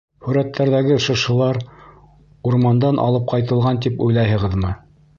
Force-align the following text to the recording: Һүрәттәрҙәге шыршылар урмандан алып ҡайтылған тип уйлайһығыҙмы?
Һүрәттәрҙәге 0.27 0.97
шыршылар 1.07 1.59
урмандан 2.51 3.05
алып 3.07 3.31
ҡайтылған 3.37 3.83
тип 3.87 4.07
уйлайһығыҙмы? 4.09 4.79